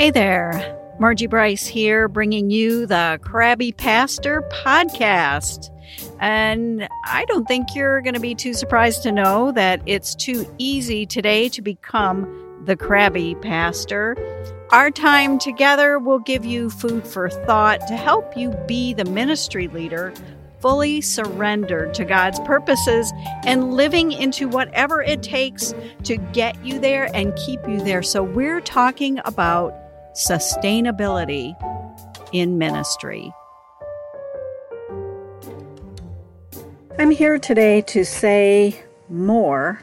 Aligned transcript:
Hey 0.00 0.10
there, 0.10 0.78
Margie 0.98 1.26
Bryce 1.26 1.66
here, 1.66 2.08
bringing 2.08 2.48
you 2.48 2.86
the 2.86 3.20
Crabby 3.22 3.70
Pastor 3.70 4.40
podcast. 4.50 5.68
And 6.20 6.88
I 7.04 7.26
don't 7.26 7.46
think 7.46 7.74
you're 7.74 8.00
going 8.00 8.14
to 8.14 8.20
be 8.20 8.34
too 8.34 8.54
surprised 8.54 9.02
to 9.02 9.12
know 9.12 9.52
that 9.52 9.82
it's 9.84 10.14
too 10.14 10.46
easy 10.56 11.04
today 11.04 11.50
to 11.50 11.60
become 11.60 12.62
the 12.64 12.76
Crabby 12.76 13.34
Pastor. 13.42 14.16
Our 14.70 14.90
time 14.90 15.38
together 15.38 15.98
will 15.98 16.20
give 16.20 16.46
you 16.46 16.70
food 16.70 17.06
for 17.06 17.28
thought 17.28 17.86
to 17.88 17.94
help 17.94 18.34
you 18.38 18.52
be 18.66 18.94
the 18.94 19.04
ministry 19.04 19.68
leader 19.68 20.14
fully 20.60 21.00
surrendered 21.00 21.94
to 21.94 22.04
God's 22.04 22.38
purposes 22.40 23.12
and 23.44 23.74
living 23.74 24.12
into 24.12 24.48
whatever 24.48 25.02
it 25.02 25.22
takes 25.22 25.74
to 26.04 26.16
get 26.16 26.62
you 26.64 26.78
there 26.78 27.14
and 27.14 27.34
keep 27.36 27.60
you 27.66 27.80
there. 27.80 28.02
So, 28.02 28.22
we're 28.22 28.60
talking 28.60 29.20
about 29.24 29.74
sustainability 30.14 31.54
in 32.32 32.58
ministry. 32.58 33.32
I'm 36.98 37.10
here 37.10 37.38
today 37.38 37.80
to 37.82 38.04
say 38.04 38.82
more 39.08 39.82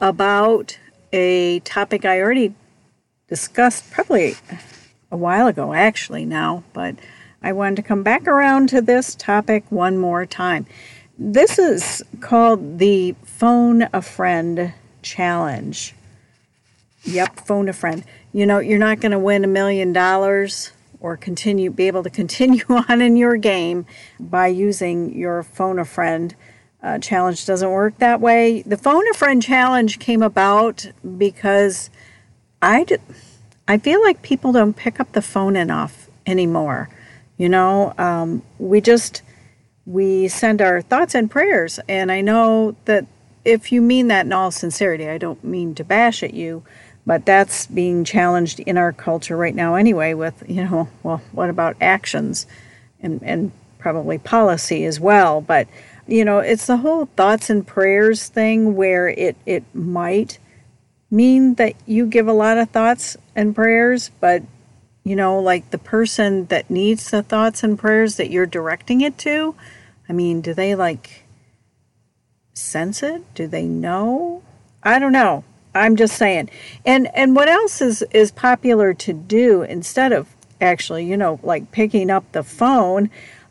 about 0.00 0.78
a 1.12 1.60
topic 1.60 2.04
I 2.04 2.20
already 2.20 2.54
discussed 3.28 3.90
probably 3.90 4.36
a 5.10 5.16
while 5.16 5.46
ago, 5.46 5.72
actually, 5.72 6.24
now, 6.24 6.64
but 6.72 6.96
I 7.42 7.52
wanted 7.52 7.76
to 7.76 7.82
come 7.82 8.02
back 8.02 8.26
around 8.26 8.68
to 8.70 8.80
this 8.80 9.14
topic 9.14 9.64
one 9.70 9.98
more 9.98 10.26
time. 10.26 10.66
This 11.18 11.58
is 11.58 12.02
called 12.20 12.78
the 12.78 13.14
Phone 13.24 13.88
a 13.92 14.02
Friend 14.02 14.74
Challenge. 15.02 15.94
Yep, 17.04 17.40
phone 17.46 17.68
a 17.68 17.72
friend. 17.72 18.04
You 18.36 18.44
know, 18.44 18.58
you're 18.58 18.78
not 18.78 19.00
going 19.00 19.12
to 19.12 19.18
win 19.18 19.44
a 19.44 19.46
million 19.46 19.94
dollars 19.94 20.72
or 21.00 21.16
continue 21.16 21.70
be 21.70 21.86
able 21.86 22.02
to 22.02 22.10
continue 22.10 22.64
on 22.68 23.00
in 23.00 23.16
your 23.16 23.38
game 23.38 23.86
by 24.20 24.48
using 24.48 25.16
your 25.16 25.42
phone 25.42 25.78
a 25.78 25.86
friend 25.86 26.34
uh, 26.82 26.98
challenge 26.98 27.46
doesn't 27.46 27.70
work 27.70 27.96
that 27.96 28.20
way. 28.20 28.60
The 28.60 28.76
phone 28.76 29.08
a 29.08 29.14
friend 29.14 29.42
challenge 29.42 29.98
came 30.00 30.20
about 30.22 30.86
because 31.16 31.88
I 32.60 32.84
I 33.66 33.78
feel 33.78 34.02
like 34.02 34.20
people 34.20 34.52
don't 34.52 34.76
pick 34.76 35.00
up 35.00 35.12
the 35.12 35.22
phone 35.22 35.56
enough 35.56 36.10
anymore. 36.26 36.90
You 37.38 37.48
know, 37.48 37.94
um, 37.96 38.42
we 38.58 38.82
just 38.82 39.22
we 39.86 40.28
send 40.28 40.60
our 40.60 40.82
thoughts 40.82 41.14
and 41.14 41.30
prayers, 41.30 41.80
and 41.88 42.12
I 42.12 42.20
know 42.20 42.76
that 42.84 43.06
if 43.46 43.72
you 43.72 43.80
mean 43.80 44.08
that 44.08 44.26
in 44.26 44.32
all 44.34 44.50
sincerity, 44.50 45.08
I 45.08 45.16
don't 45.16 45.42
mean 45.42 45.74
to 45.76 45.84
bash 45.84 46.22
at 46.22 46.34
you, 46.34 46.64
but 47.06 47.24
that's 47.24 47.66
being 47.66 48.04
challenged 48.04 48.60
in 48.60 48.76
our 48.76 48.92
culture 48.92 49.36
right 49.36 49.54
now 49.54 49.76
anyway. 49.76 50.12
With 50.12 50.42
you 50.48 50.64
know, 50.64 50.88
well, 51.02 51.22
what 51.32 51.48
about 51.48 51.76
actions, 51.80 52.46
and 53.00 53.22
and 53.22 53.52
probably 53.78 54.18
policy 54.18 54.84
as 54.84 54.98
well, 54.98 55.40
but 55.40 55.68
you 56.08 56.24
know, 56.24 56.38
it's 56.38 56.66
the 56.66 56.78
whole 56.78 57.06
thoughts 57.16 57.50
and 57.50 57.66
prayers 57.66 58.28
thing 58.28 58.74
where 58.74 59.08
it 59.08 59.36
it 59.46 59.64
might 59.74 60.38
mean 61.10 61.54
that 61.54 61.74
you 61.86 62.06
give 62.06 62.28
a 62.28 62.32
lot 62.32 62.58
of 62.58 62.70
thoughts 62.70 63.16
and 63.34 63.54
prayers, 63.54 64.10
but 64.20 64.42
you 65.04 65.14
know, 65.14 65.38
like 65.38 65.70
the 65.70 65.78
person 65.78 66.46
that 66.46 66.68
needs 66.68 67.10
the 67.10 67.22
thoughts 67.22 67.62
and 67.62 67.78
prayers 67.78 68.16
that 68.16 68.30
you're 68.30 68.46
directing 68.46 69.00
it 69.00 69.16
to, 69.18 69.54
I 70.08 70.12
mean, 70.12 70.40
do 70.40 70.52
they 70.52 70.74
like 70.74 71.22
sense 72.54 73.02
it? 73.02 73.22
Do 73.34 73.46
they 73.46 73.66
know? 73.66 74.42
I 74.82 74.98
don't 74.98 75.12
know. 75.12 75.44
I'm 75.76 75.96
just 75.96 76.16
saying. 76.16 76.50
And 76.84 77.08
and 77.14 77.36
what 77.36 77.48
else 77.48 77.80
is 77.80 78.02
is 78.12 78.30
popular 78.30 78.94
to 78.94 79.12
do 79.12 79.62
instead 79.62 80.12
of 80.12 80.28
actually, 80.60 81.04
you 81.04 81.16
know, 81.16 81.38
like 81.42 81.70
picking 81.72 82.10
up 82.10 82.30
the 82.32 82.42
phone 82.42 83.10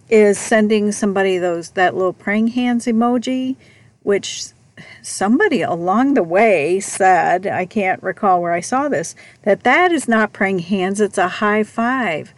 is 0.10 0.38
sending 0.38 0.92
somebody 0.92 1.38
those 1.38 1.72
that 1.72 1.96
little 1.96 2.14
praying 2.14 2.50
hands 2.50 2.86
emoji, 2.86 3.56
which 4.04 4.48
somebody 5.02 5.62
along 5.62 6.14
the 6.14 6.24
way 6.24 6.80
said, 6.80 7.48
I 7.48 7.66
can't 7.66 8.02
recall 8.04 8.42
where 8.42 8.54
I 8.54 8.60
saw 8.60 8.90
this, 8.90 9.16
that 9.44 9.64
that 9.64 9.92
is 9.92 10.08
not 10.08 10.34
praying 10.34 10.60
hands, 10.60 11.00
it's 11.00 11.18
a 11.18 11.28
high 11.28 11.64
five. 11.64 12.34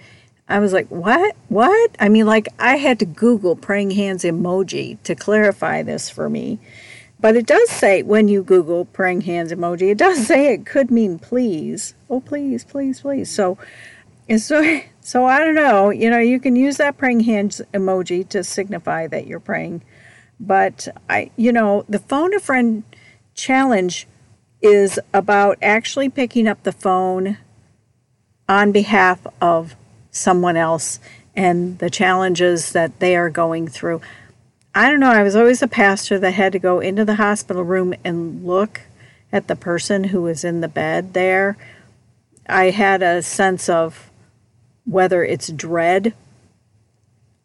I 0.49 0.59
was 0.59 0.71
like, 0.71 0.87
what? 0.87 1.35
What? 1.49 1.91
I 1.99 2.07
mean, 2.07 2.25
like, 2.25 2.47
I 2.57 2.77
had 2.77 2.99
to 2.99 3.05
Google 3.05 3.55
praying 3.55 3.91
hands 3.91 4.23
emoji 4.23 4.97
to 5.03 5.13
clarify 5.13 5.83
this 5.83 6.09
for 6.09 6.29
me. 6.29 6.59
But 7.19 7.35
it 7.35 7.47
does 7.47 7.69
say, 7.69 8.03
when 8.03 8.27
you 8.27 8.43
Google 8.43 8.85
praying 8.85 9.21
hands 9.21 9.51
emoji, 9.51 9.91
it 9.91 9.97
does 9.97 10.27
say 10.27 10.53
it 10.53 10.65
could 10.65 10.91
mean 10.91 11.17
please. 11.17 11.95
Oh, 12.09 12.19
please, 12.19 12.63
please, 12.63 13.01
please. 13.01 13.29
So, 13.31 13.57
so, 14.37 14.81
so 15.01 15.25
I 15.25 15.39
don't 15.39 15.55
know. 15.55 15.89
You 15.89 16.09
know, 16.09 16.19
you 16.19 16.39
can 16.39 16.55
use 16.55 16.77
that 16.77 16.97
praying 16.97 17.21
hands 17.21 17.61
emoji 17.73 18.27
to 18.29 18.43
signify 18.43 19.07
that 19.07 19.25
you're 19.27 19.39
praying 19.39 19.81
but 20.39 20.87
I, 21.09 21.31
you 21.35 21.51
know, 21.51 21.85
the 21.89 21.99
phone 21.99 22.33
a 22.33 22.39
friend 22.39 22.83
challenge 23.33 24.07
is 24.61 24.99
about 25.13 25.57
actually 25.61 26.09
picking 26.09 26.47
up 26.47 26.63
the 26.63 26.71
phone 26.71 27.37
on 28.49 28.71
behalf 28.71 29.25
of 29.41 29.75
someone 30.11 30.57
else 30.57 30.99
and 31.35 31.77
the 31.79 31.89
challenges 31.89 32.71
that 32.71 32.99
they 32.99 33.15
are 33.15 33.29
going 33.29 33.67
through. 33.67 34.01
I 34.77 34.91
don't 34.91 34.99
know, 34.99 35.09
I 35.09 35.23
was 35.23 35.35
always 35.35 35.63
a 35.63 35.67
pastor 35.67 36.19
that 36.19 36.35
had 36.35 36.51
to 36.51 36.59
go 36.59 36.79
into 36.79 37.03
the 37.03 37.15
hospital 37.15 37.63
room 37.63 37.95
and 38.03 38.45
look 38.45 38.81
at 39.33 39.47
the 39.47 39.55
person 39.55 40.03
who 40.03 40.21
was 40.21 40.43
in 40.43 40.61
the 40.61 40.67
bed 40.67 41.15
there. 41.15 41.57
I 42.47 42.65
had 42.69 43.01
a 43.01 43.23
sense 43.23 43.69
of 43.69 44.11
whether 44.85 45.23
it's 45.23 45.47
dread, 45.47 46.13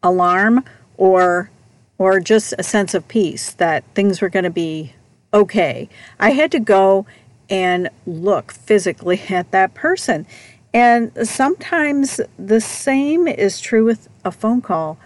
alarm, 0.02 0.62
or 0.98 1.48
or 1.96 2.20
just 2.20 2.52
a 2.58 2.62
sense 2.62 2.92
of 2.92 3.08
peace 3.08 3.52
that 3.52 3.84
things 3.94 4.20
were 4.20 4.28
going 4.28 4.44
to 4.44 4.50
be 4.50 4.92
okay. 5.32 5.88
I 6.20 6.32
had 6.32 6.52
to 6.52 6.60
go 6.60 7.06
and 7.48 7.88
look 8.06 8.52
physically 8.52 9.22
at 9.30 9.52
that 9.52 9.72
person. 9.72 10.26
And 10.74 11.10
sometimes 11.26 12.20
the 12.38 12.60
same 12.60 13.26
is 13.26 13.58
true 13.58 13.86
with 13.86 14.10
a 14.22 14.30
phone 14.30 14.60
call. 14.60 14.98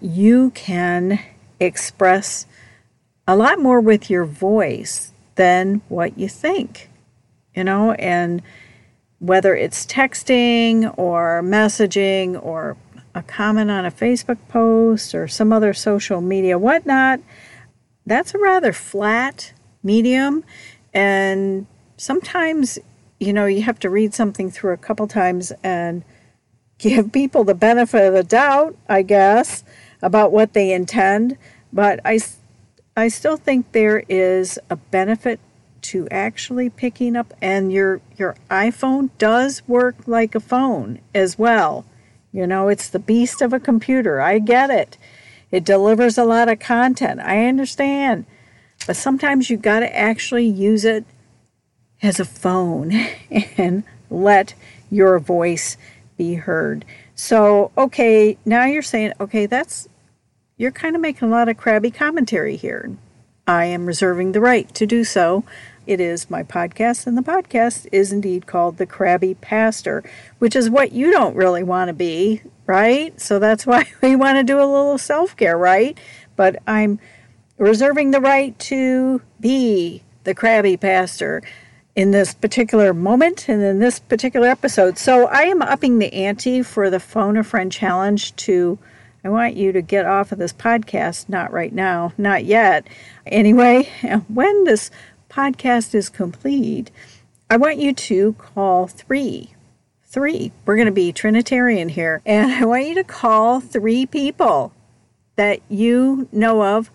You 0.00 0.50
can 0.52 1.18
express 1.64 2.46
a 3.26 3.36
lot 3.36 3.58
more 3.58 3.80
with 3.80 4.10
your 4.10 4.24
voice 4.24 5.12
than 5.36 5.80
what 5.88 6.18
you 6.18 6.28
think, 6.28 6.90
you 7.54 7.64
know, 7.64 7.92
and 7.92 8.42
whether 9.18 9.54
it's 9.54 9.86
texting 9.86 10.92
or 10.98 11.42
messaging 11.42 12.42
or 12.44 12.76
a 13.14 13.22
comment 13.22 13.70
on 13.70 13.86
a 13.86 13.90
Facebook 13.90 14.38
post 14.48 15.14
or 15.14 15.26
some 15.28 15.52
other 15.52 15.72
social 15.72 16.20
media, 16.20 16.58
whatnot, 16.58 17.20
that's 18.06 18.34
a 18.34 18.38
rather 18.38 18.72
flat 18.72 19.52
medium. 19.82 20.44
And 20.92 21.66
sometimes, 21.96 22.78
you 23.18 23.32
know, 23.32 23.46
you 23.46 23.62
have 23.62 23.78
to 23.80 23.90
read 23.90 24.14
something 24.14 24.50
through 24.50 24.72
a 24.72 24.78
couple 24.78 25.06
times 25.06 25.52
and 25.62 26.04
give 26.78 27.12
people 27.12 27.44
the 27.44 27.54
benefit 27.54 28.06
of 28.06 28.14
the 28.14 28.24
doubt, 28.24 28.76
I 28.88 29.02
guess, 29.02 29.64
about 30.02 30.32
what 30.32 30.52
they 30.52 30.72
intend. 30.72 31.38
But 31.74 32.00
I, 32.04 32.20
I 32.96 33.08
still 33.08 33.36
think 33.36 33.72
there 33.72 34.04
is 34.08 34.58
a 34.70 34.76
benefit 34.76 35.40
to 35.82 36.08
actually 36.10 36.70
picking 36.70 37.14
up 37.14 37.34
and 37.42 37.70
your 37.70 38.00
your 38.16 38.36
iPhone 38.50 39.10
does 39.18 39.60
work 39.68 39.96
like 40.06 40.34
a 40.34 40.40
phone 40.40 41.00
as 41.14 41.38
well. 41.38 41.84
You 42.32 42.46
know, 42.46 42.68
it's 42.68 42.88
the 42.88 42.98
beast 42.98 43.42
of 43.42 43.52
a 43.52 43.60
computer. 43.60 44.20
I 44.20 44.38
get 44.38 44.70
it. 44.70 44.96
It 45.50 45.64
delivers 45.64 46.16
a 46.16 46.24
lot 46.24 46.48
of 46.48 46.58
content. 46.58 47.20
I 47.20 47.46
understand. 47.46 48.24
But 48.86 48.96
sometimes 48.96 49.50
you 49.50 49.56
got 49.56 49.80
to 49.80 49.96
actually 49.96 50.46
use 50.46 50.84
it 50.84 51.04
as 52.02 52.18
a 52.18 52.24
phone 52.24 52.92
and 53.56 53.84
let 54.10 54.54
your 54.90 55.18
voice 55.18 55.76
be 56.16 56.34
heard. 56.34 56.84
So, 57.14 57.70
okay, 57.76 58.36
now 58.44 58.64
you're 58.64 58.82
saying, 58.82 59.12
okay, 59.20 59.46
that's, 59.46 59.88
you're 60.56 60.70
kind 60.70 60.94
of 60.94 61.02
making 61.02 61.28
a 61.28 61.30
lot 61.30 61.48
of 61.48 61.56
crabby 61.56 61.90
commentary 61.90 62.56
here. 62.56 62.96
I 63.46 63.66
am 63.66 63.86
reserving 63.86 64.32
the 64.32 64.40
right 64.40 64.72
to 64.74 64.86
do 64.86 65.04
so 65.04 65.44
it 65.86 66.00
is 66.00 66.30
my 66.30 66.42
podcast, 66.42 67.06
and 67.06 67.16
the 67.16 67.22
podcast 67.22 67.86
is 67.92 68.10
indeed 68.10 68.46
called 68.46 68.78
The 68.78 68.86
Crabby 68.86 69.34
Pastor, 69.34 70.02
which 70.38 70.56
is 70.56 70.70
what 70.70 70.92
you 70.92 71.10
don't 71.10 71.36
really 71.36 71.62
want 71.62 71.88
to 71.88 71.92
be, 71.92 72.40
right? 72.64 73.18
So 73.20 73.38
that's 73.38 73.66
why 73.66 73.84
we 74.02 74.16
want 74.16 74.38
to 74.38 74.44
do 74.44 74.58
a 74.58 74.64
little 74.64 74.98
self 74.98 75.36
care, 75.36 75.58
right? 75.58 75.98
But 76.36 76.62
I'm 76.66 76.98
reserving 77.58 78.12
the 78.12 78.20
right 78.20 78.58
to 78.60 79.20
be 79.40 80.02
the 80.24 80.34
Crabby 80.34 80.78
Pastor 80.78 81.42
in 81.94 82.12
this 82.12 82.32
particular 82.32 82.94
moment 82.94 83.48
and 83.48 83.62
in 83.62 83.78
this 83.78 83.98
particular 83.98 84.48
episode. 84.48 84.96
So 84.96 85.26
I 85.26 85.42
am 85.42 85.60
upping 85.60 85.98
the 85.98 86.12
ante 86.14 86.62
for 86.62 86.88
the 86.88 86.98
Phone 86.98 87.36
a 87.36 87.44
Friend 87.44 87.70
Challenge 87.70 88.34
to. 88.36 88.78
I 89.24 89.30
want 89.30 89.56
you 89.56 89.72
to 89.72 89.80
get 89.80 90.04
off 90.04 90.32
of 90.32 90.38
this 90.38 90.52
podcast, 90.52 91.30
not 91.30 91.50
right 91.50 91.72
now, 91.72 92.12
not 92.18 92.44
yet. 92.44 92.86
Anyway, 93.26 93.88
when 94.28 94.64
this 94.64 94.90
podcast 95.30 95.94
is 95.94 96.10
complete, 96.10 96.90
I 97.48 97.56
want 97.56 97.78
you 97.78 97.94
to 97.94 98.34
call 98.34 98.86
three, 98.86 99.54
three. 100.04 100.52
We're 100.66 100.76
going 100.76 100.86
to 100.86 100.92
be 100.92 101.10
Trinitarian 101.10 101.88
here. 101.88 102.20
And 102.26 102.52
I 102.52 102.66
want 102.66 102.86
you 102.86 102.94
to 102.96 103.04
call 103.04 103.60
three 103.60 104.04
people 104.04 104.72
that 105.36 105.60
you 105.70 106.28
know 106.30 106.62
of 106.62 106.90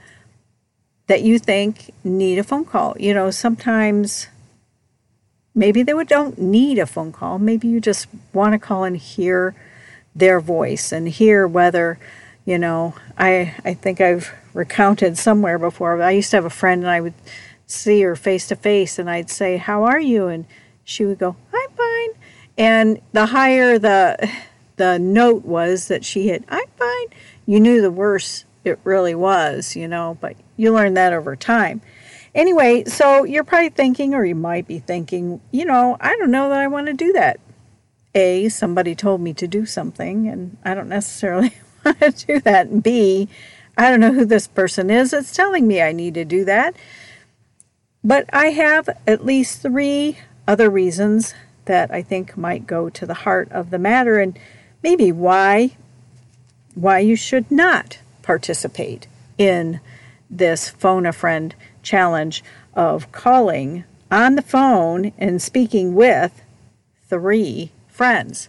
that 1.08 1.24
you 1.24 1.40
think 1.40 1.92
need 2.04 2.38
a 2.38 2.44
phone 2.44 2.64
call. 2.64 2.96
You 3.00 3.16
know, 3.16 3.32
sometimes 3.32 4.28
maybe 5.56 5.82
they 5.82 5.94
don't 6.04 6.38
need 6.38 6.78
a 6.78 6.86
phone 6.86 7.12
call. 7.12 7.40
Maybe 7.40 7.68
you 7.68 7.82
just 7.82 8.08
want 8.34 8.54
to 8.54 8.60
call 8.60 8.84
and 8.84 8.96
hear 8.96 9.56
their 10.16 10.40
voice 10.40 10.92
and 10.92 11.08
hear 11.08 11.48
whether, 11.48 12.00
you 12.46 12.58
know, 12.58 12.96
I 13.18 13.56
I 13.64 13.74
think 13.74 14.02
I've 14.02 14.34
recounted 14.54 15.18
somewhere 15.18 15.60
before. 15.60 16.02
I 16.02 16.12
used 16.12 16.32
to 16.32 16.38
have 16.38 16.46
a 16.46 16.50
friend 16.50 16.82
and 16.82 16.90
I 16.92 17.02
would 17.02 17.14
see 17.68 18.02
her 18.02 18.16
face 18.16 18.48
to 18.48 18.56
face 18.56 19.00
and 19.00 19.10
I'd 19.10 19.30
say, 19.30 19.58
"How 19.58 19.84
are 19.84 20.00
you?" 20.00 20.28
and 20.28 20.46
she 20.84 21.06
would 21.06 21.20
go, 21.20 21.36
"I'm 21.54 21.70
fine." 21.76 22.10
And 22.58 23.02
the 23.14 23.28
higher 23.28 23.78
the 23.80 24.30
the 24.78 24.98
note 24.98 25.46
was 25.46 25.88
that 25.88 26.04
she 26.04 26.28
hit, 26.28 26.44
"I'm 26.50 26.68
fine," 26.78 27.08
you 27.46 27.60
knew 27.60 27.82
the 27.82 27.92
worse 27.92 28.46
it 28.66 28.80
really 28.84 29.16
was, 29.16 29.76
you 29.76 29.88
know, 29.88 30.18
but 30.20 30.36
you 30.58 30.74
learn 30.74 30.94
that 30.96 31.14
over 31.14 31.36
time. 31.36 31.82
Anyway, 32.36 32.84
so 32.86 33.24
you're 33.24 33.44
probably 33.44 33.70
thinking, 33.70 34.14
or 34.14 34.24
you 34.24 34.36
might 34.36 34.68
be 34.68 34.80
thinking, 34.80 35.42
you 35.52 35.66
know, 35.66 35.98
I 36.00 36.16
don't 36.18 36.32
know 36.32 36.50
that 36.50 36.60
I 36.60 36.68
want 36.68 36.88
to 36.88 36.94
do 36.94 37.12
that. 37.14 37.40
A, 38.16 38.50
somebody 38.50 38.96
told 38.96 39.22
me 39.22 39.34
to 39.34 39.48
do 39.48 39.66
something, 39.66 40.28
and 40.28 40.58
I 40.64 40.74
don't 40.74 40.90
necessarily 40.90 41.54
want 41.86 42.00
to 42.00 42.12
do 42.12 42.40
that. 42.42 42.68
And 42.68 42.82
B, 42.82 43.30
I 43.78 43.90
don't 43.90 44.00
know 44.00 44.14
who 44.14 44.26
this 44.26 44.48
person 44.48 44.90
is 44.90 45.12
that's 45.12 45.34
telling 45.34 45.68
me 45.68 45.82
I 45.82 45.92
need 45.92 46.16
to 46.16 46.26
do 46.26 46.44
that. 46.46 46.76
But 48.04 48.30
I 48.34 48.48
have 48.48 48.90
at 49.06 49.26
least 49.26 49.62
three 49.62 50.18
other 50.48 50.70
reasons 50.70 51.34
that 51.66 51.92
I 51.92 52.02
think 52.02 52.36
might 52.36 52.66
go 52.66 52.90
to 52.90 53.06
the 53.06 53.14
heart 53.14 53.52
of 53.52 53.70
the 53.70 53.78
matter 53.78 54.20
and 54.20 54.38
maybe 54.82 55.12
why 55.12 55.78
why 56.76 57.00
you 57.00 57.16
should 57.16 57.52
not 57.52 58.00
participate 58.22 59.08
in 59.38 59.80
this 60.30 60.70
phone 60.70 61.06
a 61.06 61.12
friend 61.12 61.54
challenge 61.84 62.44
of 62.74 63.12
calling 63.12 63.84
on 64.10 64.36
the 64.36 64.42
phone 64.42 65.12
and 65.18 65.42
speaking 65.42 65.94
with 65.94 66.42
three 67.10 67.72
friends. 68.00 68.48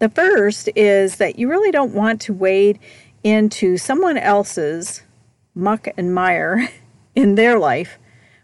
The 0.00 0.10
first 0.10 0.68
is 0.76 1.16
that 1.16 1.38
you 1.38 1.48
really 1.48 1.70
don't 1.70 1.94
want 1.94 2.20
to 2.20 2.34
wade 2.34 2.78
into 3.24 3.78
someone 3.78 4.18
else's 4.18 5.02
muck 5.54 5.88
and 5.96 6.14
mire 6.14 6.68
in 7.14 7.36
their 7.36 7.58
life 7.58 7.98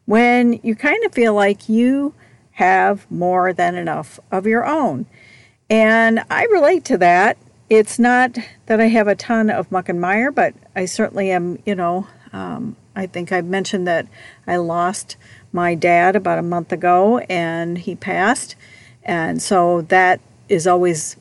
when 0.06 0.58
you 0.62 0.74
kind 0.74 1.04
of 1.04 1.12
feel 1.12 1.34
like 1.34 1.68
you 1.68 2.14
have 2.52 3.06
more 3.10 3.52
than 3.52 3.74
enough 3.74 4.18
of 4.32 4.46
your 4.46 4.64
own. 4.64 5.04
And 5.68 6.24
I 6.30 6.44
relate 6.44 6.86
to 6.86 6.96
that 6.96 7.36
it's 7.68 7.98
not 7.98 8.38
that 8.64 8.80
I 8.80 8.86
have 8.86 9.06
a 9.06 9.14
ton 9.14 9.50
of 9.50 9.70
muck 9.70 9.90
and 9.90 10.00
mire, 10.00 10.32
but 10.32 10.54
I 10.74 10.86
certainly 10.86 11.30
am, 11.30 11.58
you 11.66 11.74
know, 11.74 12.06
um, 12.32 12.74
I 12.96 13.04
think 13.04 13.32
I 13.32 13.42
mentioned 13.42 13.86
that 13.86 14.06
I 14.46 14.56
lost 14.56 15.18
my 15.52 15.74
dad 15.74 16.16
about 16.16 16.38
a 16.38 16.42
month 16.42 16.72
ago 16.72 17.18
and 17.28 17.76
he 17.76 17.94
passed. 17.94 18.56
And 19.04 19.42
so 19.42 19.82
that 19.82 20.20
is 20.48 20.66
always 20.66 21.16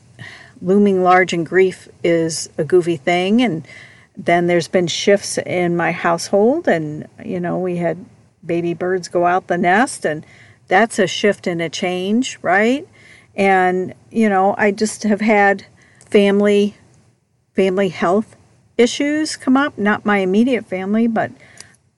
looming 0.61 1.03
large 1.03 1.33
and 1.33 1.45
grief 1.45 1.87
is 2.03 2.49
a 2.57 2.63
goofy 2.63 2.97
thing. 2.97 3.41
And 3.41 3.67
then 4.15 4.47
there's 4.47 4.67
been 4.67 4.87
shifts 4.87 5.37
in 5.37 5.75
my 5.75 5.91
household 5.91 6.67
and, 6.67 7.07
you 7.23 7.39
know, 7.39 7.59
we 7.59 7.77
had 7.77 8.05
baby 8.45 8.73
birds 8.73 9.07
go 9.07 9.25
out 9.25 9.47
the 9.47 9.57
nest 9.57 10.05
and 10.05 10.25
that's 10.67 10.99
a 10.99 11.07
shift 11.07 11.47
and 11.47 11.61
a 11.61 11.69
change, 11.69 12.39
right? 12.41 12.87
And, 13.35 13.93
you 14.11 14.29
know, 14.29 14.55
I 14.57 14.71
just 14.71 15.03
have 15.03 15.21
had 15.21 15.65
family 16.09 16.75
family 17.53 17.89
health 17.89 18.35
issues 18.77 19.35
come 19.35 19.55
up, 19.55 19.77
not 19.77 20.05
my 20.05 20.19
immediate 20.19 20.65
family, 20.65 21.07
but 21.07 21.31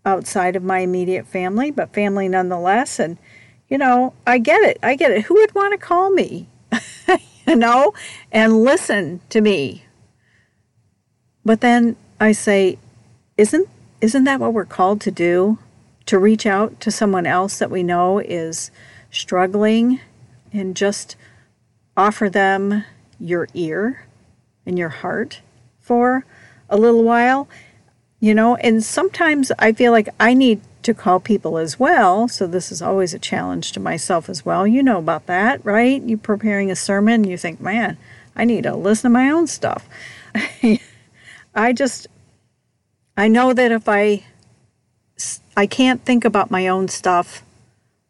outside 0.05 0.55
of 0.55 0.63
my 0.63 0.79
immediate 0.79 1.25
family, 1.25 1.71
but 1.71 1.93
family 1.93 2.27
nonetheless. 2.27 2.99
And, 2.99 3.17
you 3.69 3.77
know, 3.77 4.13
I 4.27 4.37
get 4.37 4.61
it. 4.61 4.77
I 4.83 4.95
get 4.95 5.11
it. 5.11 5.23
Who 5.23 5.35
would 5.35 5.55
want 5.55 5.73
to 5.73 5.77
call 5.77 6.11
me, 6.11 6.47
you 7.47 7.55
know, 7.55 7.93
and 8.31 8.63
listen 8.63 9.21
to 9.29 9.41
me? 9.41 9.85
But 11.43 11.61
then 11.61 11.95
I 12.19 12.31
say, 12.31 12.77
isn't 13.37 13.69
isn't 14.01 14.23
that 14.25 14.39
what 14.39 14.53
we're 14.53 14.65
called 14.65 15.01
to 15.01 15.11
do? 15.11 15.57
To 16.07 16.19
reach 16.19 16.45
out 16.45 16.79
to 16.81 16.91
someone 16.91 17.25
else 17.25 17.57
that 17.57 17.71
we 17.71 17.81
know 17.81 18.19
is 18.19 18.69
struggling 19.09 19.99
and 20.53 20.75
just 20.75 21.15
offer 21.97 22.29
them 22.29 22.83
your 23.19 23.47
ear 23.53 24.05
and 24.65 24.77
your 24.77 24.89
heart 24.89 25.41
for 25.79 26.25
a 26.69 26.77
little 26.77 27.03
while, 27.03 27.47
you 28.19 28.33
know, 28.33 28.55
and 28.57 28.83
sometimes 28.83 29.51
I 29.57 29.71
feel 29.71 29.91
like 29.91 30.09
I 30.19 30.33
need 30.33 30.61
to 30.85 30.93
call 30.93 31.19
people 31.19 31.57
as 31.57 31.79
well. 31.79 32.27
So 32.27 32.45
this 32.45 32.71
is 32.71 32.81
always 32.81 33.13
a 33.13 33.19
challenge 33.19 33.71
to 33.71 33.79
myself 33.79 34.29
as 34.29 34.45
well. 34.45 34.67
You 34.67 34.83
know 34.83 34.99
about 34.99 35.25
that, 35.25 35.65
right? 35.65 36.01
You 36.01 36.15
preparing 36.15 36.69
a 36.69 36.75
sermon, 36.75 37.23
you 37.23 37.37
think, 37.37 37.59
man, 37.59 37.97
I 38.35 38.45
need 38.45 38.63
to 38.63 38.75
listen 38.75 39.09
to 39.09 39.13
my 39.13 39.31
own 39.31 39.47
stuff. 39.47 39.89
I 41.55 41.73
just, 41.73 42.05
I 43.17 43.27
know 43.27 43.51
that 43.51 43.71
if 43.71 43.89
I, 43.89 44.25
I 45.57 45.65
can't 45.65 46.05
think 46.05 46.23
about 46.23 46.51
my 46.51 46.67
own 46.67 46.87
stuff 46.87 47.43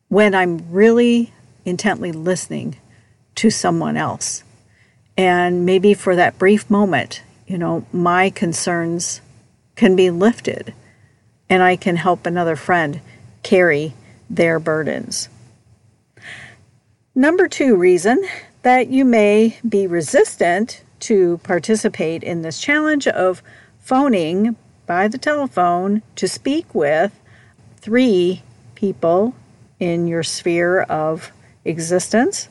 when 0.10 0.36
I'm 0.36 0.70
really 0.70 1.32
intently 1.64 2.12
listening 2.12 2.76
to 3.36 3.50
someone 3.50 3.96
else. 3.96 4.44
And 5.18 5.66
maybe 5.66 5.94
for 5.94 6.16
that 6.18 6.38
brief 6.38 6.70
moment, 6.70 7.22
you 7.48 7.58
know, 7.58 7.86
my 7.94 8.30
concerns 8.32 9.22
can 9.78 9.96
be 9.96 10.10
lifted 10.10 10.74
and 11.50 11.62
I 11.64 11.76
can 11.76 11.96
help 11.96 12.26
another 12.26 12.56
friend 12.56 13.02
carry 13.44 13.94
their 14.30 14.60
burdens. 14.60 15.30
Number 17.14 17.48
two 17.48 17.76
reason 17.76 18.24
that 18.64 18.90
you 18.90 19.06
may 19.06 19.58
be 19.68 19.88
resistant 19.88 20.84
to 21.02 21.40
participate 21.44 22.24
in 22.24 22.42
this 22.42 22.60
challenge 22.60 23.08
of 23.08 23.44
phoning 23.80 24.56
by 24.86 25.08
the 25.08 25.18
telephone 25.18 26.02
to 26.16 26.28
speak 26.28 26.74
with 26.74 27.18
three 27.78 28.42
people 28.74 29.36
in 29.80 30.08
your 30.08 30.24
sphere 30.24 30.82
of 30.82 31.32
existence 31.64 32.50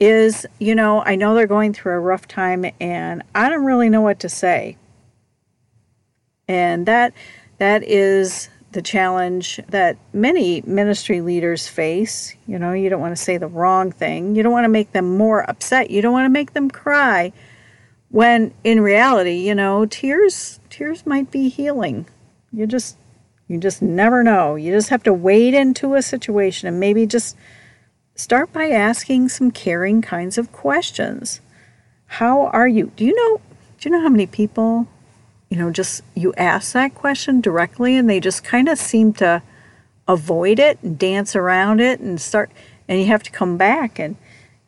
is, 0.00 0.46
you 0.58 0.74
know, 0.74 1.02
I 1.04 1.16
know 1.16 1.34
they're 1.34 1.46
going 1.46 1.72
through 1.72 1.92
a 1.92 2.00
rough 2.00 2.28
time 2.28 2.64
and 2.80 3.22
I 3.34 3.48
don't 3.48 3.64
really 3.64 3.88
know 3.88 4.00
what 4.00 4.20
to 4.20 4.28
say. 4.28 4.76
And 6.46 6.86
that 6.86 7.12
that 7.58 7.82
is 7.82 8.48
the 8.72 8.82
challenge 8.82 9.60
that 9.68 9.96
many 10.12 10.62
ministry 10.62 11.20
leaders 11.20 11.68
face. 11.68 12.34
You 12.46 12.58
know, 12.58 12.72
you 12.72 12.88
don't 12.90 13.00
want 13.00 13.16
to 13.16 13.22
say 13.22 13.36
the 13.36 13.46
wrong 13.46 13.92
thing. 13.92 14.34
You 14.34 14.42
don't 14.42 14.52
want 14.52 14.64
to 14.64 14.68
make 14.68 14.92
them 14.92 15.16
more 15.16 15.48
upset. 15.48 15.90
You 15.90 16.02
don't 16.02 16.12
want 16.12 16.26
to 16.26 16.30
make 16.30 16.52
them 16.52 16.70
cry. 16.70 17.32
When 18.10 18.52
in 18.64 18.80
reality, 18.80 19.46
you 19.46 19.54
know, 19.54 19.86
tears 19.86 20.60
tears 20.70 21.06
might 21.06 21.30
be 21.30 21.48
healing. 21.48 22.06
You 22.52 22.66
just 22.66 22.96
you 23.48 23.58
just 23.58 23.82
never 23.82 24.22
know. 24.22 24.56
You 24.56 24.72
just 24.72 24.90
have 24.90 25.02
to 25.04 25.12
wade 25.12 25.54
into 25.54 25.94
a 25.94 26.02
situation 26.02 26.68
and 26.68 26.80
maybe 26.80 27.06
just 27.06 27.36
Start 28.18 28.52
by 28.52 28.70
asking 28.70 29.28
some 29.28 29.52
caring 29.52 30.02
kinds 30.02 30.38
of 30.38 30.50
questions. 30.50 31.40
How 32.06 32.46
are 32.46 32.66
you? 32.66 32.90
Do 32.96 33.04
you 33.04 33.14
know 33.14 33.40
do 33.78 33.88
you 33.88 33.94
know 33.94 34.02
how 34.02 34.08
many 34.08 34.26
people, 34.26 34.88
you 35.48 35.56
know, 35.56 35.70
just 35.70 36.02
you 36.14 36.34
ask 36.34 36.72
that 36.72 36.94
question 36.94 37.40
directly 37.40 37.96
and 37.96 38.08
they 38.08 38.20
just 38.20 38.44
kind 38.44 38.68
of 38.68 38.78
seem 38.78 39.12
to 39.14 39.42
avoid 40.06 40.58
it 40.58 40.78
and 40.82 40.98
dance 40.98 41.34
around 41.34 41.80
it 41.80 42.00
and 42.00 42.20
start 42.20 42.50
and 42.88 43.00
you 43.00 43.06
have 43.06 43.22
to 43.22 43.30
come 43.30 43.56
back 43.56 43.98
and 43.98 44.16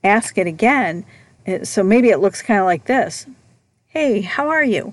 ask 0.05 0.37
it 0.39 0.47
again. 0.47 1.05
Eh, 1.47 1.65
so 1.65 1.83
maybe 1.83 2.11
it 2.11 2.19
looks 2.19 2.43
kind 2.43 2.61
of 2.61 2.67
like 2.67 2.85
this. 2.85 3.27
Hey, 3.87 4.21
how 4.21 4.49
are 4.49 4.65
you? 4.65 4.93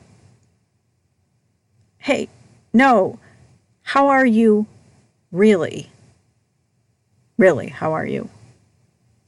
Hey, 1.97 2.29
no. 2.73 3.19
How 3.83 4.07
are 4.07 4.25
you 4.25 4.65
really? 5.31 5.89
Really, 7.37 7.67
how 7.67 7.93
are 7.93 8.05
you? 8.05 8.29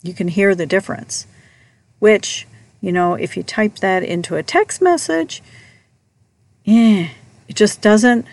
You 0.01 0.13
can 0.13 0.29
hear 0.29 0.55
the 0.55 0.65
difference, 0.65 1.27
which, 1.99 2.47
you 2.81 2.91
know, 2.91 3.13
if 3.13 3.35
you 3.35 3.43
type 3.43 3.75
that 3.77 4.01
into 4.03 4.35
a 4.35 4.43
text 4.43 4.81
message, 4.81 5.43
yeah, 6.69 7.09
it 7.47 7.55
just 7.55 7.81
doesn't 7.81 8.27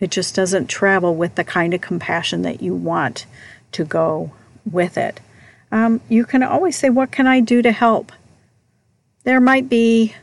it 0.00 0.10
just 0.10 0.34
doesn't 0.34 0.66
travel 0.66 1.14
with 1.14 1.36
the 1.36 1.44
kind 1.44 1.72
of 1.72 1.80
compassion 1.80 2.42
that 2.42 2.60
you 2.60 2.74
want 2.74 3.24
to 3.70 3.84
go 3.84 4.32
with 4.68 4.98
it. 4.98 5.20
Um, 5.70 6.00
you 6.08 6.24
can 6.24 6.42
always 6.42 6.76
say, 6.76 6.90
What 6.90 7.12
can 7.12 7.28
I 7.28 7.38
do 7.38 7.62
to 7.62 7.70
help? 7.70 8.10
There 9.22 9.40
might 9.40 9.68
be 9.68 10.16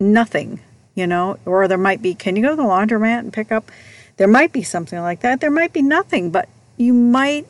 nothing, 0.00 0.58
you 0.96 1.06
know, 1.06 1.38
or 1.46 1.68
there 1.68 1.78
might 1.78 2.02
be, 2.02 2.12
Can 2.12 2.34
you 2.34 2.42
go 2.42 2.50
to 2.50 2.56
the 2.56 2.64
laundromat 2.64 3.20
and 3.20 3.32
pick 3.32 3.52
up? 3.52 3.70
There 4.16 4.26
might 4.26 4.52
be 4.52 4.64
something 4.64 4.98
like 4.98 5.20
that. 5.20 5.40
There 5.40 5.52
might 5.52 5.72
be 5.72 5.82
nothing, 5.82 6.32
but 6.32 6.48
you 6.76 6.92
might 6.92 7.46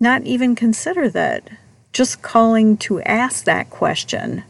not 0.00 0.22
even 0.22 0.54
consider 0.54 1.10
that 1.10 1.50
just 1.92 2.22
calling 2.22 2.78
to 2.78 3.02
ask 3.02 3.44
that 3.44 3.68
question 3.68 4.42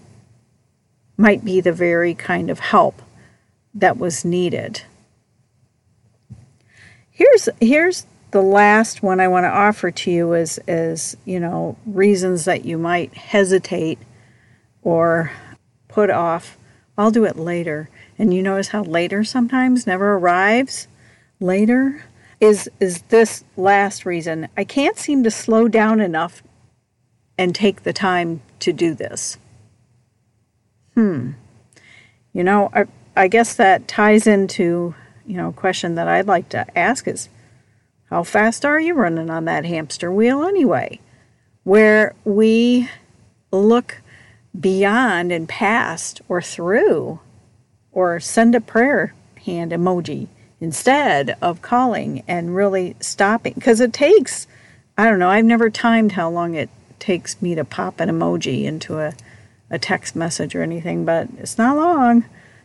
might 1.16 1.44
be 1.44 1.60
the 1.60 1.72
very 1.72 2.14
kind 2.14 2.48
of 2.48 2.60
help 2.60 3.02
that 3.74 3.98
was 3.98 4.24
needed. 4.24 4.82
Here's 7.10 7.48
here's 7.60 8.06
the 8.30 8.42
last 8.42 9.02
one 9.02 9.20
I 9.20 9.28
want 9.28 9.44
to 9.44 9.48
offer 9.48 9.90
to 9.90 10.10
you 10.10 10.32
is 10.32 10.58
is, 10.66 11.16
you 11.24 11.38
know, 11.38 11.76
reasons 11.86 12.44
that 12.46 12.64
you 12.64 12.78
might 12.78 13.14
hesitate 13.14 13.98
or 14.82 15.30
put 15.88 16.10
off. 16.10 16.58
I'll 16.98 17.10
do 17.10 17.24
it 17.24 17.36
later. 17.36 17.88
And 18.18 18.32
you 18.32 18.42
notice 18.42 18.68
how 18.68 18.82
later 18.82 19.24
sometimes 19.24 19.86
never 19.86 20.14
arrives? 20.14 20.88
Later 21.40 22.04
is 22.40 22.68
is 22.80 23.02
this 23.02 23.44
last 23.56 24.04
reason. 24.04 24.48
I 24.56 24.64
can't 24.64 24.96
seem 24.96 25.22
to 25.24 25.30
slow 25.30 25.68
down 25.68 26.00
enough 26.00 26.42
and 27.38 27.54
take 27.54 27.82
the 27.82 27.92
time 27.92 28.42
to 28.60 28.72
do 28.72 28.94
this. 28.94 29.38
Hmm. 30.94 31.32
You 32.32 32.44
know, 32.44 32.70
I, 32.74 32.86
I 33.16 33.28
guess 33.28 33.54
that 33.54 33.86
ties 33.86 34.26
into, 34.26 34.94
you 35.26 35.36
know, 35.36 35.48
a 35.48 35.52
question 35.52 35.94
that 35.94 36.08
I'd 36.08 36.26
like 36.26 36.48
to 36.50 36.78
ask 36.78 37.06
is 37.06 37.28
how 38.10 38.22
fast 38.22 38.64
are 38.64 38.80
you 38.80 38.94
running 38.94 39.30
on 39.30 39.44
that 39.46 39.64
hamster 39.64 40.12
wheel 40.12 40.42
anyway? 40.44 41.00
Where 41.62 42.14
we 42.24 42.88
look 43.50 44.02
beyond 44.58 45.32
and 45.32 45.48
past 45.48 46.20
or 46.28 46.42
through 46.42 47.20
or 47.92 48.20
send 48.20 48.54
a 48.54 48.60
prayer 48.60 49.14
hand 49.44 49.72
emoji 49.72 50.28
instead 50.60 51.36
of 51.42 51.62
calling 51.62 52.22
and 52.26 52.54
really 52.54 52.96
stopping 53.00 53.52
because 53.54 53.80
it 53.80 53.92
takes 53.92 54.46
I 54.96 55.06
don't 55.06 55.18
know, 55.18 55.28
I've 55.28 55.44
never 55.44 55.70
timed 55.70 56.12
how 56.12 56.30
long 56.30 56.54
it 56.54 56.70
takes 57.00 57.42
me 57.42 57.56
to 57.56 57.64
pop 57.64 57.98
an 57.98 58.08
emoji 58.08 58.64
into 58.64 58.98
a, 58.98 59.12
a 59.68 59.78
text 59.78 60.14
message 60.14 60.54
or 60.54 60.62
anything, 60.62 61.04
but 61.04 61.28
it's 61.38 61.58
not 61.58 61.76
long. 61.76 62.24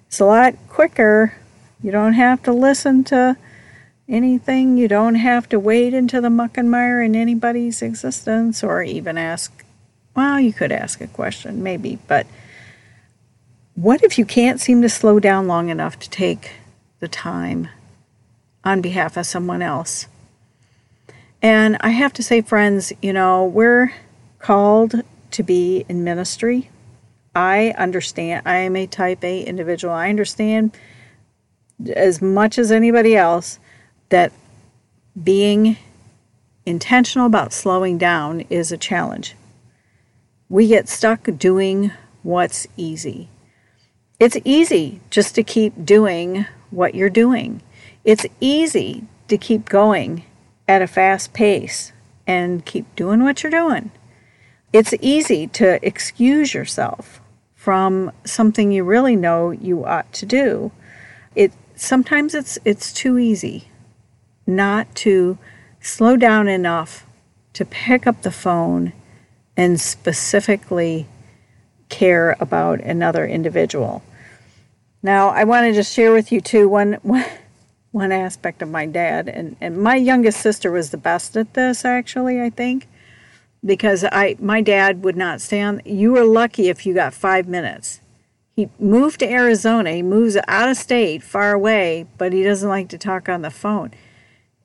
It's 0.10 0.20
a 0.20 0.26
lot 0.26 0.56
quicker. 0.68 1.36
You 1.84 1.92
don't 1.92 2.14
have 2.14 2.42
to 2.44 2.52
listen 2.52 3.04
to 3.06 3.38
anything. 4.08 4.76
You 4.76 4.88
don't 4.88 5.14
have 5.14 5.48
to 5.50 5.60
wade 5.60 5.94
into 5.94 6.20
the 6.20 6.32
muck 6.32 6.58
and 6.58 6.72
mire 6.72 7.04
in 7.04 7.16
anybody's 7.16 7.84
existence 7.84 8.64
or 8.64 8.82
even 8.82 9.20
ask, 9.20 9.64
well, 10.16 10.40
you 10.40 10.52
could 10.52 10.72
ask 10.72 11.00
a 11.00 11.06
question, 11.06 11.62
maybe, 11.62 12.00
but 12.08 12.26
what 13.76 14.04
if 14.04 14.18
you 14.18 14.26
can't 14.26 14.60
seem 14.60 14.82
to 14.82 14.90
slow 14.90 15.20
down 15.20 15.48
long 15.48 15.70
enough 15.70 16.00
to 16.00 16.10
take 16.10 16.54
the 17.00 17.08
time 17.08 17.68
on 18.64 18.82
behalf 18.82 19.16
of 19.16 19.28
someone 19.28 19.62
else? 19.62 20.08
And 21.40 21.78
I 21.82 21.92
have 21.92 22.14
to 22.14 22.24
say, 22.24 22.42
friends, 22.42 22.92
you 23.00 23.14
know, 23.14 23.46
we're 23.46 23.94
called 24.40 25.04
to 25.30 25.44
be 25.44 25.86
in 25.88 26.04
ministry. 26.04 26.72
I 27.40 27.74
understand, 27.78 28.42
I 28.46 28.58
am 28.58 28.76
a 28.76 28.86
type 28.86 29.24
A 29.24 29.44
individual. 29.44 29.94
I 29.94 30.10
understand 30.10 30.78
as 31.96 32.22
much 32.22 32.60
as 32.60 32.70
anybody 32.70 33.16
else 33.16 33.60
that 34.10 34.34
being 35.24 35.78
intentional 36.66 37.26
about 37.26 37.54
slowing 37.54 37.98
down 37.98 38.42
is 38.50 38.74
a 38.74 38.78
challenge. 38.78 39.38
We 40.50 40.68
get 40.68 40.90
stuck 40.90 41.30
doing 41.38 41.94
what's 42.24 42.68
easy. 42.76 43.30
It's 44.20 44.38
easy 44.44 45.00
just 45.10 45.34
to 45.36 45.44
keep 45.44 45.86
doing 45.86 46.46
what 46.72 46.94
you're 46.94 47.10
doing. 47.10 47.62
It's 48.04 48.26
easy 48.42 49.06
to 49.30 49.38
keep 49.38 49.70
going 49.70 50.26
at 50.68 50.82
a 50.82 50.88
fast 50.88 51.32
pace 51.32 51.94
and 52.28 52.66
keep 52.66 52.94
doing 52.98 53.24
what 53.24 53.44
you're 53.44 53.50
doing. 53.50 53.92
It's 54.74 54.94
easy 55.00 55.48
to 55.48 55.80
excuse 55.88 56.54
yourself 56.54 57.22
from 57.70 58.12
something 58.26 58.72
you 58.72 58.84
really 58.84 59.16
know 59.16 59.52
you 59.52 59.86
ought 59.86 60.12
to 60.12 60.26
do. 60.26 60.72
It 61.36 61.54
sometimes 61.76 62.34
it's 62.34 62.58
it's 62.66 62.92
too 62.92 63.20
easy 63.20 63.68
not 64.48 64.96
to 64.96 65.38
slow 65.80 66.18
down 66.18 66.48
enough 66.48 67.06
to 67.54 67.64
pick 67.64 68.08
up 68.08 68.24
the 68.24 68.32
phone 68.32 68.92
and 69.56 69.80
specifically 69.80 71.06
care 71.90 72.36
about 72.40 72.80
another 72.80 73.28
individual. 73.28 74.02
Now, 75.04 75.30
I 75.30 75.44
want 75.44 75.68
to 75.68 75.72
just 75.72 75.94
share 75.94 76.12
with 76.12 76.32
you 76.32 76.42
too 76.42 76.68
one 76.68 76.94
one, 77.04 77.26
one 77.92 78.12
aspect 78.12 78.64
of 78.64 78.70
my 78.70 78.88
dad 78.88 79.30
and, 79.30 79.56
and 79.62 79.78
my 79.78 79.96
youngest 79.96 80.42
sister 80.42 80.72
was 80.72 80.90
the 80.90 80.98
best 80.98 81.38
at 81.38 81.54
this 81.54 81.86
actually, 81.86 82.42
I 82.42 82.50
think. 82.50 82.88
Because 83.64 84.04
I 84.04 84.36
my 84.40 84.62
dad 84.62 85.04
would 85.04 85.18
not 85.18 85.42
stand. 85.42 85.82
you 85.86 86.14
were 86.14 86.26
lucky 86.26 86.70
if 86.70 86.86
you 86.86 86.94
got 86.94 87.14
5 87.14 87.48
minutes. 87.48 88.02
He 88.56 88.70
moved 88.80 89.20
to 89.20 89.30
Arizona. 89.30 89.92
He 89.92 90.02
moves 90.02 90.38
out 90.48 90.70
of 90.70 90.78
state, 90.78 91.24
far 91.24 91.54
away, 91.54 92.08
but 92.18 92.34
he 92.34 92.44
doesn't 92.44 92.68
like 92.68 92.90
to 92.90 92.98
talk 92.98 93.30
on 93.30 93.42
the 93.42 93.52
phone 93.52 93.92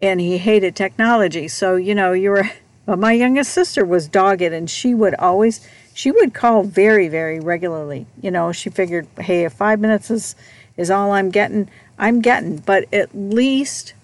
and 0.04 0.20
he 0.20 0.38
hated 0.38 0.76
technology. 0.76 1.48
So, 1.48 1.76
you 1.76 1.94
know, 1.94 2.12
you 2.12 2.30
were, 2.30 2.50
well, 2.86 2.96
my 2.96 3.12
youngest 3.12 3.52
sister 3.52 3.84
was 3.84 4.08
dogged 4.08 4.42
and 4.42 4.68
she 4.68 4.94
would 4.94 5.14
always, 5.14 5.66
she 5.94 6.10
would 6.10 6.34
call 6.34 6.62
very, 6.62 7.08
very 7.08 7.40
regularly. 7.40 8.06
You 8.20 8.30
know, 8.30 8.52
she 8.52 8.70
figured, 8.70 9.06
hey, 9.18 9.44
if 9.44 9.54
five 9.54 9.80
minutes 9.80 10.10
is, 10.10 10.36
is 10.76 10.90
all 10.90 11.12
I'm 11.12 11.30
getting, 11.30 11.70
I'm 11.98 12.20
getting. 12.20 12.58
But 12.58 12.92
at 12.92 13.14
least, 13.14 13.94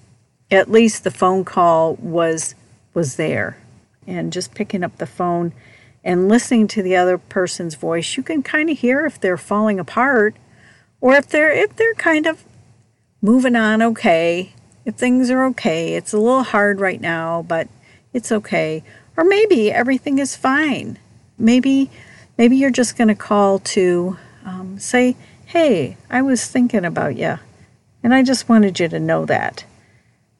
at 0.50 0.70
least 0.70 1.04
the 1.04 1.10
phone 1.10 1.44
call 1.44 1.94
was, 1.96 2.54
was 2.94 3.16
there. 3.16 3.56
And 4.10 4.32
just 4.32 4.54
picking 4.54 4.82
up 4.82 4.98
the 4.98 5.06
phone 5.06 5.52
and 6.02 6.28
listening 6.28 6.66
to 6.68 6.82
the 6.82 6.96
other 6.96 7.16
person's 7.16 7.74
voice, 7.74 8.16
you 8.16 8.22
can 8.22 8.42
kind 8.42 8.68
of 8.68 8.78
hear 8.78 9.06
if 9.06 9.20
they're 9.20 9.36
falling 9.36 9.78
apart 9.78 10.34
or 11.00 11.14
if 11.14 11.28
they're, 11.28 11.52
if 11.52 11.76
they're 11.76 11.94
kind 11.94 12.26
of 12.26 12.44
moving 13.22 13.54
on 13.54 13.80
okay 13.82 14.52
if 14.84 14.94
things 14.94 15.30
are 15.30 15.44
okay. 15.46 15.94
It's 15.94 16.12
a 16.12 16.18
little 16.18 16.42
hard 16.42 16.80
right 16.80 17.00
now, 17.00 17.42
but 17.42 17.68
it's 18.12 18.32
okay. 18.32 18.82
Or 19.16 19.24
maybe 19.24 19.70
everything 19.70 20.18
is 20.18 20.36
fine. 20.36 20.98
Maybe 21.38 21.90
maybe 22.38 22.56
you're 22.56 22.70
just 22.70 22.96
going 22.96 23.08
to 23.08 23.14
call 23.14 23.58
to 23.60 24.16
um, 24.44 24.78
say, 24.78 25.16
"Hey, 25.46 25.96
I 26.08 26.22
was 26.22 26.46
thinking 26.46 26.84
about 26.84 27.16
you, 27.16 27.38
and 28.02 28.14
I 28.14 28.22
just 28.22 28.48
wanted 28.48 28.80
you 28.80 28.88
to 28.88 29.00
know 29.00 29.24
that," 29.26 29.64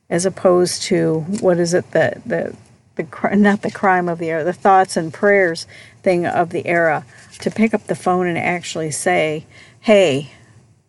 as 0.09 0.27
opposed 0.27 0.83
to 0.85 1.21
what 1.41 1.59
is 1.59 1.75
it 1.75 1.91
that 1.93 2.23
the 2.27 2.57
the 3.03 3.37
not 3.37 3.63
the 3.63 3.71
crime 3.71 4.09
of 4.09 4.19
the 4.19 4.31
era, 4.31 4.45
the 4.45 4.53
thoughts 4.53 4.97
and 4.97 5.13
prayers 5.13 5.67
thing 6.03 6.27
of 6.27 6.51
the 6.51 6.67
era, 6.67 7.05
to 7.41 7.51
pick 7.51 7.75
up 7.75 7.87
the 7.87 7.95
phone 7.95 8.27
and 8.27 8.39
actually 8.39 8.91
say, 8.91 9.47
"Hey, 9.81 10.33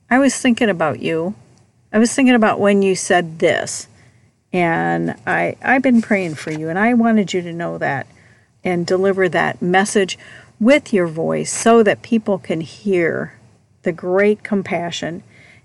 I 0.10 0.20
was 0.20 0.36
thinking 0.36 0.70
about 0.70 1.00
you. 1.00 1.36
I 1.94 2.00
was 2.00 2.14
thinking 2.14 2.36
about 2.36 2.60
when 2.60 2.82
you 2.82 2.96
said 2.96 3.40
this, 3.40 3.88
and 4.54 5.16
I 5.26 5.56
I've 5.62 5.82
been 5.82 6.02
praying 6.02 6.36
for 6.36 6.52
you, 6.52 6.70
and 6.70 6.80
I 6.80 6.94
wanted 6.94 7.34
you 7.34 7.42
to 7.42 7.54
know 7.54 7.78
that 7.78 8.08
and 8.64 8.86
deliver 8.86 9.28
that 9.30 9.62
message 9.62 10.18
with 10.60 10.94
your 10.94 11.08
voice 11.08 11.52
so 11.52 11.82
that 11.84 12.04
people 12.04 12.38
can 12.38 12.62
hear 12.62 13.34
the 13.84 13.92
great 13.92 14.44
compassion 14.44 15.24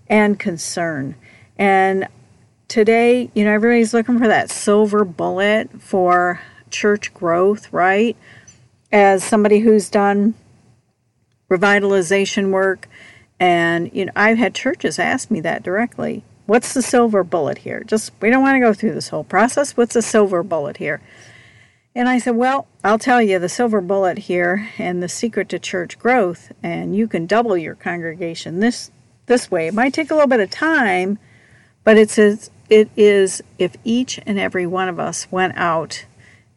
and 0.08 0.38
concern. 0.38 1.14
And 1.58 2.08
today, 2.68 3.30
you 3.34 3.44
know, 3.44 3.52
everybody's 3.52 3.94
looking 3.94 4.18
for 4.18 4.28
that 4.28 4.50
silver 4.50 5.04
bullet 5.04 5.70
for 5.80 6.40
church 6.70 7.12
growth, 7.14 7.72
right? 7.72 8.16
As 8.92 9.24
somebody 9.24 9.60
who's 9.60 9.88
done 9.88 10.34
revitalization 11.50 12.50
work, 12.50 12.88
and 13.38 13.90
you 13.92 14.06
know, 14.06 14.12
I've 14.16 14.38
had 14.38 14.54
churches 14.54 14.98
ask 14.98 15.30
me 15.30 15.40
that 15.40 15.62
directly. 15.62 16.24
What's 16.46 16.74
the 16.74 16.82
silver 16.82 17.24
bullet 17.24 17.58
here? 17.58 17.82
Just 17.84 18.12
we 18.20 18.30
don't 18.30 18.42
want 18.42 18.56
to 18.56 18.60
go 18.60 18.72
through 18.72 18.94
this 18.94 19.08
whole 19.08 19.24
process. 19.24 19.76
What's 19.76 19.94
the 19.94 20.02
silver 20.02 20.42
bullet 20.42 20.76
here? 20.76 21.00
And 21.94 22.08
I 22.08 22.18
said, 22.18 22.36
Well, 22.36 22.66
I'll 22.84 22.98
tell 22.98 23.20
you 23.20 23.38
the 23.38 23.48
silver 23.48 23.80
bullet 23.80 24.18
here 24.18 24.70
and 24.78 25.02
the 25.02 25.08
secret 25.08 25.48
to 25.48 25.58
church 25.58 25.98
growth, 25.98 26.52
and 26.62 26.94
you 26.94 27.08
can 27.08 27.26
double 27.26 27.56
your 27.56 27.74
congregation 27.74 28.60
this 28.60 28.90
this 29.26 29.50
way. 29.50 29.66
It 29.66 29.74
might 29.74 29.92
take 29.92 30.10
a 30.10 30.14
little 30.14 30.28
bit 30.28 30.40
of 30.40 30.50
time, 30.50 31.18
but 31.84 31.96
it's 31.96 32.16
it 32.68 32.88
is 32.96 33.42
if 33.58 33.76
each 33.84 34.20
and 34.26 34.38
every 34.38 34.66
one 34.66 34.88
of 34.88 34.98
us 34.98 35.30
went 35.30 35.56
out 35.56 36.04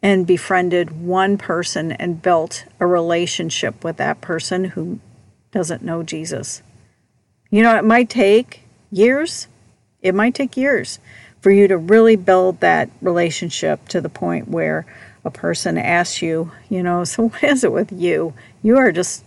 and 0.02 0.26
befriended 0.26 1.02
one 1.02 1.36
person 1.36 1.92
and 1.92 2.22
built 2.22 2.64
a 2.78 2.86
relationship 2.86 3.84
with 3.84 3.96
that 3.98 4.20
person 4.20 4.64
who 4.64 4.98
doesn't 5.52 5.82
know 5.82 6.02
Jesus. 6.02 6.62
You 7.50 7.62
know, 7.62 7.76
it 7.76 7.84
might 7.84 8.08
take 8.08 8.62
years, 8.90 9.46
it 10.00 10.14
might 10.14 10.34
take 10.34 10.56
years 10.56 10.98
for 11.40 11.50
you 11.50 11.68
to 11.68 11.76
really 11.76 12.16
build 12.16 12.60
that 12.60 12.90
relationship 13.00 13.88
to 13.88 14.00
the 14.00 14.08
point 14.08 14.48
where 14.48 14.86
a 15.24 15.30
person 15.30 15.76
asks 15.76 16.22
you, 16.22 16.50
you 16.68 16.82
know, 16.82 17.04
so 17.04 17.28
what 17.28 17.42
is 17.42 17.64
it 17.64 17.72
with 17.72 17.92
you? 17.92 18.34
You 18.62 18.78
are 18.78 18.92
just 18.92 19.24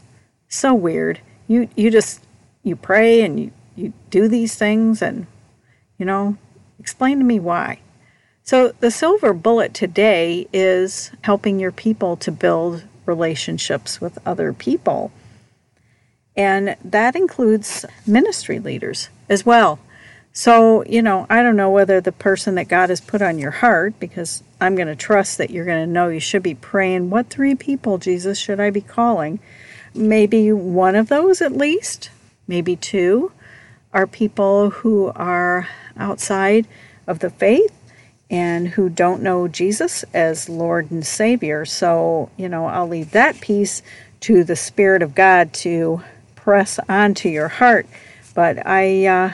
so 0.47 0.73
weird. 0.73 1.19
You 1.47 1.67
you 1.75 1.91
just 1.91 2.23
you 2.63 2.75
pray 2.75 3.21
and 3.21 3.39
you, 3.39 3.51
you 3.75 3.93
do 4.09 4.27
these 4.27 4.55
things 4.55 5.01
and 5.01 5.27
you 5.97 6.05
know, 6.05 6.37
explain 6.80 7.20
to 7.20 7.25
me 7.25 7.39
why. 7.39 7.80
So 8.44 8.74
the 8.80 8.92
silver 8.92 9.34
bullet 9.34 9.74
today 9.74 10.48
is 10.51 11.12
helping 11.22 11.60
your 11.60 11.72
people 11.72 12.18
to 12.18 12.32
build 12.32 12.84
relationships 13.06 14.01
with 14.01 14.20
other 14.25 14.51
people. 14.53 15.12
And 16.36 16.75
that 16.84 17.15
includes 17.15 17.86
ministry 18.08 18.60
leaders 18.60 19.10
as 19.30 19.46
well. 19.46 19.80
So, 20.36 20.84
you 20.86 21.03
know, 21.03 21.27
I 21.30 21.44
don't 21.44 21.56
know 21.56 21.70
whether 21.70 22.01
the 22.01 22.12
person 22.12 22.56
that 22.56 22.68
God 22.68 22.89
has 22.89 23.00
put 23.00 23.22
on 23.22 23.38
your 23.38 23.51
heart, 23.51 24.00
because 24.00 24.42
I'm 24.60 24.75
going 24.75 24.88
to 24.88 24.96
trust 24.96 25.38
that 25.38 25.51
you're 25.51 25.65
going 25.65 25.86
to 25.86 25.94
know 25.94 26.08
you 26.08 26.20
should 26.20 26.42
be 26.42 26.56
praying, 26.56 27.12
what 27.12 27.30
three 27.30 27.53
people, 27.53 28.00
Jesus, 28.00 28.39
should 28.39 28.60
I 28.60 28.72
be 28.72 28.82
calling? 28.82 29.39
Maybe 29.94 30.51
one 30.51 30.96
of 30.96 31.08
those 31.08 31.39
at 31.39 31.51
least, 31.51 32.10
maybe 32.48 32.75
two, 32.75 33.32
are 33.93 34.07
people 34.07 34.71
who 34.71 35.12
are 35.15 35.67
outside 35.97 36.67
of 37.07 37.19
the 37.19 37.29
faith 37.29 37.71
and 38.29 38.69
who 38.69 38.89
don't 38.89 39.21
know 39.21 39.47
Jesus 39.47 40.03
as 40.13 40.50
Lord 40.50 40.89
and 40.89 41.05
Savior. 41.05 41.65
So, 41.65 42.29
you 42.35 42.50
know, 42.50 42.65
I'll 42.65 42.88
leave 42.88 43.12
that 43.12 43.39
piece 43.41 43.83
to 44.21 44.43
the 44.43 44.55
Spirit 44.55 45.01
of 45.03 45.13
God 45.13 45.53
to 45.53 46.01
press 46.35 46.79
onto 46.89 47.29
your 47.29 47.47
heart. 47.47 47.85
But 48.33 48.65
I, 48.65 49.05
uh, 49.05 49.33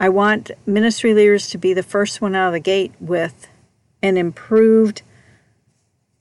I 0.00 0.08
want 0.08 0.50
ministry 0.66 1.14
leaders 1.14 1.48
to 1.50 1.58
be 1.58 1.72
the 1.72 1.82
first 1.82 2.20
one 2.20 2.34
out 2.34 2.48
of 2.48 2.52
the 2.54 2.60
gate 2.60 2.92
with 2.98 3.46
an 4.02 4.16
improved 4.16 5.02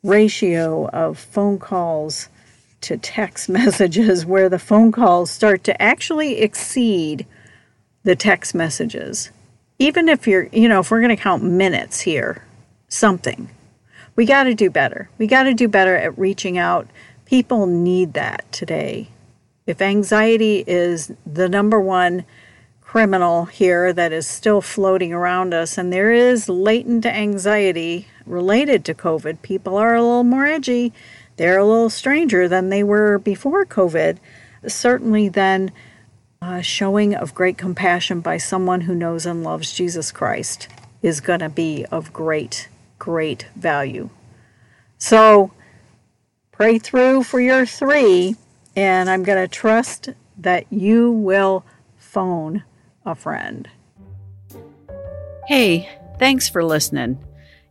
ratio 0.03 0.87
of 0.89 1.17
phone 1.17 1.57
calls 1.57 2.29
to 2.81 2.97
text 2.97 3.49
messages 3.49 4.25
where 4.25 4.49
the 4.49 4.59
phone 4.59 4.91
calls 4.91 5.31
start 5.31 5.63
to 5.65 5.81
actually 5.81 6.39
exceed 6.39 7.25
the 8.03 8.15
text 8.15 8.55
messages. 8.55 9.31
Even 9.79 10.09
if 10.09 10.27
you're, 10.27 10.47
you 10.51 10.67
know, 10.67 10.79
if 10.79 10.89
we're 10.89 11.01
going 11.01 11.15
to 11.15 11.21
count 11.21 11.43
minutes 11.43 12.01
here, 12.01 12.43
something. 12.87 13.49
We 14.15 14.25
got 14.25 14.45
to 14.45 14.55
do 14.55 14.69
better. 14.69 15.09
We 15.17 15.27
got 15.27 15.43
to 15.43 15.53
do 15.53 15.67
better 15.67 15.95
at 15.95 16.17
reaching 16.17 16.57
out. 16.57 16.87
People 17.25 17.67
need 17.67 18.13
that 18.13 18.51
today. 18.51 19.09
If 19.65 19.81
anxiety 19.81 20.63
is 20.65 21.11
the 21.25 21.49
number 21.49 21.79
one 21.79 22.25
criminal 22.81 23.45
here 23.45 23.91
that 23.91 24.13
is 24.13 24.25
still 24.25 24.61
floating 24.61 25.11
around 25.11 25.53
us, 25.53 25.77
and 25.77 25.91
there 25.91 26.09
is 26.09 26.47
latent 26.47 27.05
anxiety 27.05 28.07
related 28.25 28.85
to 28.85 28.93
COVID. 28.93 29.41
People 29.41 29.75
are 29.75 29.93
a 29.93 30.01
little 30.01 30.23
more 30.23 30.45
edgy, 30.45 30.93
they're 31.37 31.59
a 31.59 31.65
little 31.65 31.89
stranger 31.89 32.47
than 32.47 32.69
they 32.69 32.83
were 32.83 33.17
before 33.17 33.65
COVID. 33.65 34.17
Certainly, 34.67 35.29
then, 35.29 35.71
uh, 36.41 36.61
showing 36.61 37.15
of 37.15 37.33
great 37.33 37.57
compassion 37.57 38.21
by 38.21 38.37
someone 38.37 38.81
who 38.81 38.95
knows 38.95 39.25
and 39.25 39.43
loves 39.43 39.73
Jesus 39.73 40.11
Christ 40.11 40.67
is 41.01 41.21
going 41.21 41.39
to 41.39 41.49
be 41.49 41.85
of 41.91 42.11
great, 42.11 42.67
great 42.99 43.47
value. 43.55 44.09
So, 44.97 45.51
pray 46.51 46.79
through 46.79 47.23
for 47.23 47.39
your 47.39 47.65
three, 47.65 48.35
and 48.75 49.09
I'm 49.09 49.23
going 49.23 49.37
to 49.37 49.47
trust 49.47 50.09
that 50.37 50.65
you 50.71 51.11
will 51.11 51.63
phone 51.97 52.63
a 53.05 53.15
friend. 53.15 53.69
Hey, 55.47 55.89
thanks 56.17 56.49
for 56.49 56.63
listening. 56.63 57.26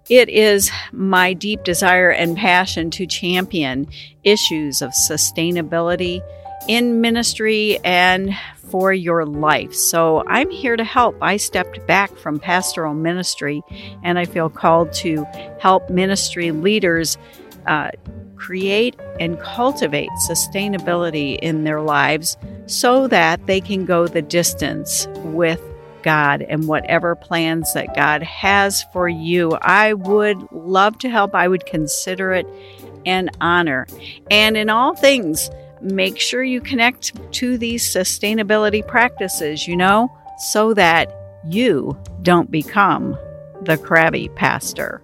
It 0.08 0.28
is 0.28 0.70
my 0.92 1.32
deep 1.32 1.64
desire 1.64 2.10
and 2.10 2.36
passion 2.36 2.90
to 2.92 3.06
champion 3.06 3.88
issues 4.22 4.80
of 4.80 4.92
sustainability 4.92 6.22
in 6.68 7.00
ministry 7.00 7.78
and 7.84 8.32
for 8.70 8.92
your 8.92 9.25
life. 9.25 9.75
So 9.75 10.25
I'm 10.28 10.50
here 10.50 10.76
to 10.76 10.84
help. 10.84 11.16
I 11.20 11.36
stepped 11.36 11.84
back 11.86 12.16
from 12.16 12.38
pastoral 12.38 12.94
ministry 12.94 13.62
and 14.04 14.18
I 14.18 14.26
feel 14.26 14.48
called 14.48 14.92
to 14.94 15.25
help 15.60 15.90
ministry 15.90 16.52
leaders 16.52 17.18
uh, 17.66 17.90
create 18.36 18.96
and 19.18 19.40
cultivate 19.40 20.10
sustainability 20.28 21.36
in 21.40 21.64
their 21.64 21.80
lives 21.80 22.36
so 22.66 23.08
that 23.08 23.45
they 23.47 23.60
can 23.60 23.84
go 23.84 24.06
the 24.06 24.23
distance 24.23 25.08
with 25.16 25.60
God 26.06 26.40
and 26.40 26.69
whatever 26.69 27.16
plans 27.16 27.75
that 27.75 27.97
God 27.97 28.23
has 28.23 28.84
for 28.92 29.08
you. 29.08 29.52
I 29.60 29.92
would 29.92 30.40
love 30.52 30.99
to 31.00 31.10
help. 31.10 31.34
I 31.34 31.49
would 31.49 31.66
consider 31.66 32.32
it 32.32 32.47
an 33.04 33.28
honor. 33.40 33.88
And 34.30 34.56
in 34.56 34.71
all 34.71 34.95
things, 34.95 35.50
make 35.80 36.19
sure 36.19 36.45
you 36.45 36.60
connect 36.60 37.12
to 37.32 37.58
these 37.58 37.84
sustainability 37.84 38.86
practices, 38.86 39.66
you 39.66 39.76
know, 39.76 40.08
so 40.38 40.73
that 40.75 41.12
you 41.45 41.99
don't 42.23 42.50
become 42.50 43.19
the 43.62 43.76
crabby 43.76 44.28
pastor. 44.30 45.02